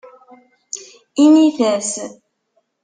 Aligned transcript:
Init-as. 1.23 1.91